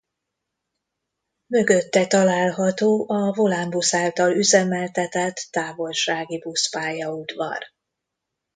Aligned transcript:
Mögötte 1.47 2.07
található 2.07 3.05
a 3.09 3.33
Volánbusz 3.33 3.93
által 3.93 4.31
üzemeltetett 4.31 5.35
távolságibusz-pályaudvar. 5.51 7.63